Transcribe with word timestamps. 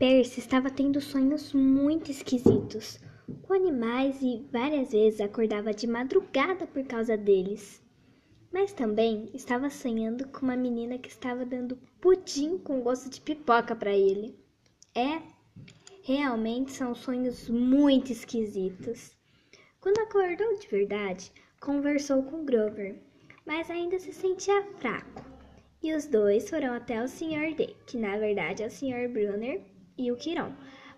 Percy 0.00 0.40
estava 0.40 0.70
tendo 0.70 0.98
sonhos 0.98 1.52
muito 1.52 2.10
esquisitos, 2.10 2.98
com 3.42 3.52
animais 3.52 4.22
e 4.22 4.42
várias 4.50 4.92
vezes 4.92 5.20
acordava 5.20 5.74
de 5.74 5.86
madrugada 5.86 6.66
por 6.66 6.82
causa 6.84 7.18
deles. 7.18 7.82
Mas 8.50 8.72
também 8.72 9.28
estava 9.34 9.68
sonhando 9.68 10.26
com 10.28 10.46
uma 10.46 10.56
menina 10.56 10.96
que 10.96 11.10
estava 11.10 11.44
dando 11.44 11.76
pudim 12.00 12.56
com 12.56 12.80
gosto 12.80 13.10
de 13.10 13.20
pipoca 13.20 13.76
para 13.76 13.94
ele. 13.94 14.34
É, 14.94 15.20
realmente 16.02 16.72
são 16.72 16.94
sonhos 16.94 17.50
muito 17.50 18.10
esquisitos. 18.10 19.14
Quando 19.82 19.98
acordou 19.98 20.58
de 20.58 20.66
verdade, 20.66 21.30
conversou 21.60 22.22
com 22.22 22.46
Grover, 22.46 22.98
mas 23.44 23.70
ainda 23.70 23.98
se 23.98 24.14
sentia 24.14 24.62
fraco. 24.78 25.22
E 25.82 25.92
os 25.92 26.06
dois 26.06 26.48
foram 26.48 26.72
até 26.72 27.04
o 27.04 27.06
Sr. 27.06 27.54
D, 27.54 27.76
que 27.86 27.98
na 27.98 28.16
verdade 28.16 28.62
é 28.62 28.66
o 28.66 28.70
Sr. 28.70 29.06
Brunner, 29.12 29.60
e 30.00 30.10
o 30.10 30.16
Quiron, 30.16 30.54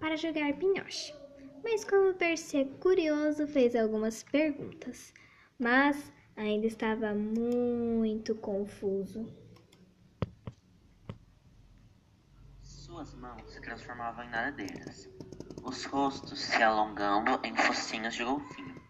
para 0.00 0.16
jogar 0.16 0.54
pinhoche. 0.54 1.14
Mas 1.62 1.84
como 1.84 2.14
Percy 2.14 2.58
é 2.58 2.64
curioso, 2.64 3.46
fez 3.46 3.76
algumas 3.76 4.22
perguntas, 4.22 5.12
mas 5.58 6.10
ainda 6.34 6.66
estava 6.66 7.14
muito 7.14 8.34
confuso. 8.36 9.30
Suas 12.62 13.14
mãos 13.14 13.52
se 13.52 13.60
transformavam 13.60 14.24
em 14.24 14.30
nadadeiras, 14.30 15.10
os 15.62 15.84
rostos 15.84 16.40
se 16.40 16.62
alongando 16.62 17.38
em 17.44 17.54
focinhos 17.54 18.14
de 18.14 18.24
golfinho. 18.24 18.80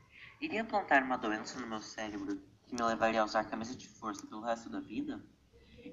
Iria 0.41 0.65
plantar 0.65 1.03
uma 1.03 1.17
doença 1.17 1.59
no 1.59 1.67
meu 1.67 1.81
cérebro 1.81 2.41
que 2.67 2.75
me 2.75 2.83
levaria 2.83 3.23
a 3.23 3.25
usar 3.25 3.45
camisa 3.45 3.75
de 3.75 3.89
força 3.89 4.27
pelo 4.27 4.43
resto 4.43 4.69
da 4.69 4.81
vida? 4.81 5.21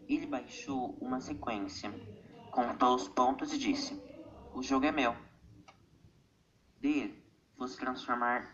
Ele 0.09 0.27
baixou 0.27 0.97
uma 0.99 1.21
sequência, 1.21 1.91
contou 2.53 2.93
os 2.93 3.07
pontos 3.07 3.51
e 3.51 3.57
disse: 3.57 3.99
O 4.53 4.61
jogo 4.61 4.85
é 4.85 4.91
meu. 4.91 5.17
D 6.79 7.11
fosse 7.57 7.77
transformar 7.77 8.47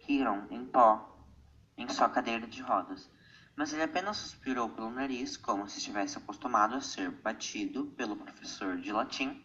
Kiron 0.00 0.48
em 0.50 0.66
pó 0.66 1.16
em 1.76 1.88
sua 1.88 2.08
cadeira 2.08 2.48
de 2.48 2.60
rodas, 2.60 3.08
mas 3.54 3.72
ele 3.72 3.84
apenas 3.84 4.16
suspirou 4.16 4.68
pelo 4.70 4.90
nariz, 4.90 5.36
como 5.36 5.68
se 5.68 5.78
estivesse 5.78 6.18
acostumado 6.18 6.74
a 6.74 6.80
ser 6.80 7.10
batido 7.10 7.86
pelo 7.96 8.16
professor 8.16 8.76
de 8.76 8.92
latim. 8.92 9.44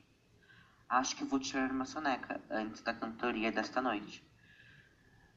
Acho 0.87 1.15
que 1.15 1.23
vou 1.23 1.39
tirar 1.39 1.69
uma 1.69 1.85
soneca 1.85 2.41
antes 2.49 2.81
da 2.81 2.93
cantoria 2.93 3.51
desta 3.51 3.79
noite. 3.79 4.27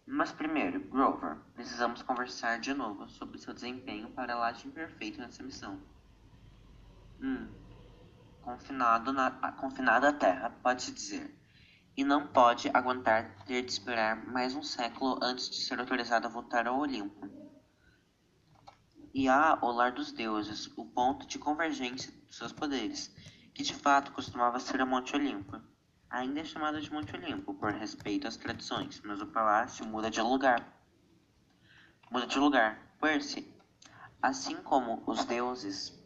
Mas 0.06 0.32
primeiro, 0.32 0.80
Grover, 0.80 1.36
precisamos 1.54 2.00
conversar 2.02 2.58
de 2.58 2.72
novo 2.72 3.06
sobre 3.10 3.38
seu 3.38 3.52
desempenho 3.52 4.10
para 4.12 4.34
latim 4.34 4.70
perfeito 4.70 5.20
nessa 5.20 5.42
missão. 5.42 5.78
Hum. 7.20 7.61
Confinado, 8.42 9.12
na, 9.12 9.30
confinado 9.52 10.04
à 10.04 10.12
Terra, 10.12 10.50
pode-se 10.62 10.90
dizer. 10.90 11.38
E 11.96 12.02
não 12.02 12.26
pode 12.26 12.68
aguentar 12.74 13.44
ter 13.44 13.62
de 13.62 13.70
esperar 13.70 14.26
mais 14.26 14.54
um 14.56 14.62
século 14.64 15.16
antes 15.22 15.48
de 15.48 15.60
ser 15.60 15.78
autorizado 15.78 16.26
a 16.26 16.30
voltar 16.30 16.66
ao 16.66 16.80
Olimpo. 16.80 17.30
E 19.14 19.28
há 19.28 19.56
o 19.62 19.70
lar 19.70 19.92
dos 19.92 20.10
deuses, 20.10 20.66
o 20.76 20.84
ponto 20.84 21.24
de 21.26 21.38
convergência 21.38 22.10
dos 22.26 22.36
seus 22.36 22.52
poderes, 22.52 23.14
que 23.54 23.62
de 23.62 23.74
fato 23.74 24.10
costumava 24.10 24.58
ser 24.58 24.82
o 24.82 24.86
Monte 24.86 25.14
Olimpo. 25.14 25.60
Ainda 26.10 26.40
é 26.40 26.44
chamado 26.44 26.80
de 26.80 26.92
Monte 26.92 27.14
Olimpo 27.14 27.54
por 27.54 27.70
respeito 27.72 28.26
às 28.26 28.36
tradições, 28.36 29.00
mas 29.04 29.20
o 29.20 29.26
palácio 29.26 29.86
muda 29.86 30.10
de 30.10 30.20
lugar. 30.20 30.66
Muda 32.10 32.26
de 32.26 32.38
lugar. 32.38 32.96
Percy, 33.00 33.54
assim 34.20 34.56
como 34.62 35.02
os 35.06 35.24
deuses, 35.24 36.01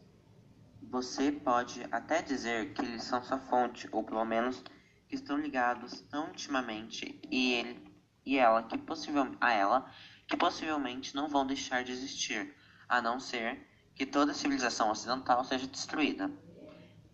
você 0.81 1.31
pode 1.31 1.85
até 1.91 2.21
dizer 2.21 2.73
que 2.73 2.81
eles 2.81 3.03
são 3.03 3.23
sua 3.23 3.39
fonte, 3.39 3.87
ou 3.91 4.03
pelo 4.03 4.25
menos 4.25 4.63
que 5.07 5.15
estão 5.15 5.37
ligados 5.37 6.01
tão 6.09 6.29
intimamente 6.29 7.19
e 7.29 7.53
ele 7.53 7.87
e 8.25 8.37
ela 8.37 8.63
que 8.63 8.77
possivelmente 8.77 9.37
a 9.39 9.53
ela 9.53 9.89
que 10.27 10.35
possivelmente 10.35 11.15
não 11.15 11.29
vão 11.29 11.47
deixar 11.47 11.83
de 11.83 11.93
existir, 11.93 12.53
a 12.89 13.01
não 13.01 13.19
ser 13.19 13.65
que 13.95 14.05
toda 14.05 14.31
a 14.31 14.35
civilização 14.35 14.91
ocidental 14.91 15.43
seja 15.45 15.65
destruída. 15.65 16.29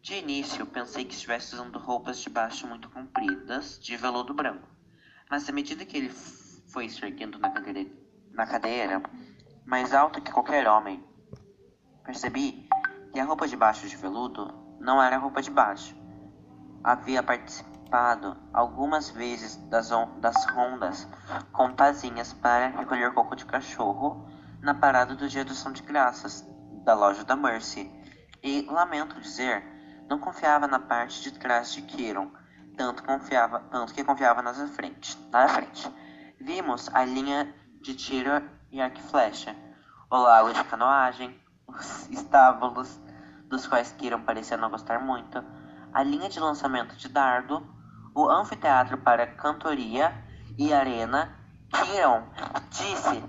De 0.01 0.15
início, 0.15 0.65
pensei 0.65 1.05
que 1.05 1.13
estivesse 1.13 1.53
usando 1.53 1.77
roupas 1.77 2.17
de 2.19 2.29
baixo 2.29 2.67
muito 2.67 2.89
compridas, 2.89 3.79
de 3.79 3.95
veludo 3.95 4.33
branco. 4.33 4.67
Mas 5.29 5.47
à 5.47 5.51
medida 5.51 5.85
que 5.85 5.95
ele 5.95 6.09
foi 6.09 6.89
se 6.89 7.05
erguendo 7.05 7.37
na 7.37 7.51
cadeira, 7.51 7.89
na 8.31 8.47
cadeira, 8.47 9.03
mais 9.63 9.93
alto 9.93 10.21
que 10.21 10.31
qualquer 10.31 10.67
homem, 10.67 11.01
percebi 12.03 12.67
que 13.13 13.19
a 13.19 13.25
roupa 13.25 13.47
de 13.47 13.55
baixo 13.55 13.87
de 13.87 13.95
veludo 13.95 14.51
não 14.79 15.01
era 15.01 15.17
roupa 15.17 15.39
de 15.39 15.51
baixo. 15.51 15.95
Havia 16.83 17.21
participado 17.21 18.35
algumas 18.51 19.11
vezes 19.11 19.55
das, 19.67 19.91
das 20.19 20.45
rondas 20.47 21.07
com 21.51 21.71
pazinhas 21.75 22.33
para 22.33 22.69
recolher 22.69 23.13
coco 23.13 23.35
de 23.35 23.45
cachorro 23.45 24.27
na 24.61 24.73
parada 24.73 25.15
do 25.15 25.29
dia 25.29 25.45
do 25.45 25.53
São 25.53 25.71
de 25.71 25.83
Graças 25.83 26.43
da 26.83 26.95
loja 26.95 27.23
da 27.23 27.35
Mercy. 27.35 27.91
E, 28.41 28.65
lamento 28.69 29.21
dizer, 29.21 29.63
não 30.09 30.17
confiava 30.17 30.67
na 30.67 30.79
parte 30.79 31.21
de 31.21 31.31
trás 31.37 31.71
de 31.71 31.83
Kiron, 31.83 32.31
tanto, 32.75 33.03
confiava, 33.03 33.59
tanto 33.71 33.93
que 33.93 34.03
confiava 34.03 34.41
nas 34.41 34.57
frente, 34.71 35.17
na 35.31 35.47
frente. 35.47 35.87
Vimos 36.41 36.89
a 36.93 37.05
linha 37.05 37.53
de 37.79 37.93
tiro 37.93 38.31
e 38.71 38.81
arco 38.81 38.97
e 38.97 39.03
flecha, 39.03 39.55
o 40.09 40.17
lago 40.17 40.51
de 40.51 40.63
canoagem, 40.63 41.39
os 41.73 42.09
estábulos, 42.11 42.99
dos 43.49 43.67
quais 43.67 43.91
Kiron 43.93 44.21
parecia 44.21 44.57
não 44.57 44.69
gostar 44.69 44.99
muito, 44.99 45.43
a 45.93 46.03
linha 46.03 46.29
de 46.29 46.39
lançamento 46.39 46.95
de 46.95 47.07
dardo, 47.07 47.63
o 48.15 48.27
anfiteatro 48.27 48.97
para 48.97 49.27
cantoria 49.27 50.13
e 50.57 50.73
arena. 50.73 51.37
Kiron 51.71 52.23
disse 52.69 53.23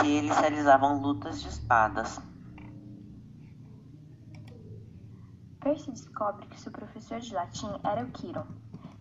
que 0.00 0.06
eles 0.06 0.36
realizavam 0.38 1.00
lutas 1.00 1.40
de 1.42 1.48
espadas. 1.48 2.20
Percy 5.60 5.90
descobre 5.90 6.46
que 6.46 6.60
seu 6.60 6.70
professor 6.70 7.18
de 7.18 7.34
latim 7.34 7.68
era 7.82 8.04
o 8.04 8.10
Quiron, 8.12 8.46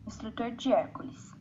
instrutor 0.07 0.51
de 0.51 0.73
Hércules. 0.73 1.33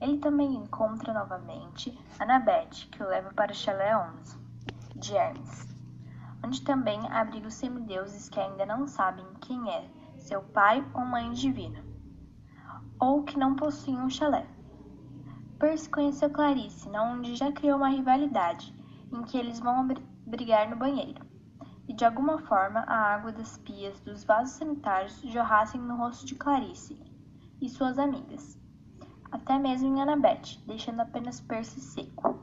Ele 0.00 0.18
também 0.18 0.54
encontra 0.54 1.14
novamente 1.14 1.96
Annabeth, 2.18 2.88
que 2.90 3.02
o 3.02 3.08
leva 3.08 3.32
para 3.32 3.52
o 3.52 3.54
Chalé 3.54 3.96
11, 3.96 4.36
de 4.96 5.16
Hermes, 5.16 5.71
onde 6.44 6.62
também 6.62 7.00
abriga 7.10 7.48
os 7.48 7.54
semideuses 7.54 8.28
que 8.28 8.40
ainda 8.40 8.66
não 8.66 8.86
sabem 8.86 9.24
quem 9.40 9.70
é 9.70 9.88
seu 10.16 10.42
pai 10.42 10.84
ou 10.94 11.04
mãe 11.04 11.30
divina, 11.32 11.84
ou 13.00 13.22
que 13.22 13.38
não 13.38 13.56
possuem 13.56 13.98
um 13.98 14.10
chalé. 14.10 14.46
Percy 15.58 15.88
conheceu 15.88 16.30
Clarice, 16.30 16.88
onde 16.88 17.36
já 17.36 17.52
criou 17.52 17.76
uma 17.76 17.88
rivalidade, 17.88 18.74
em 19.12 19.22
que 19.22 19.38
eles 19.38 19.60
vão 19.60 19.86
brigar 20.26 20.68
no 20.68 20.76
banheiro 20.76 21.32
e 21.88 21.92
de 21.92 22.04
alguma 22.04 22.38
forma 22.38 22.80
a 22.80 23.14
água 23.14 23.32
das 23.32 23.58
pias 23.58 24.00
dos 24.00 24.24
vasos 24.24 24.54
sanitários 24.54 25.20
jorrassem 25.22 25.80
no 25.80 25.96
rosto 25.96 26.24
de 26.24 26.34
Clarice 26.34 26.98
e 27.60 27.68
suas 27.68 27.98
amigas, 27.98 28.58
até 29.30 29.58
mesmo 29.58 29.88
em 29.88 30.00
Annabeth, 30.00 30.58
deixando 30.66 31.00
apenas 31.00 31.40
Percy 31.40 31.80
seco. 31.80 32.41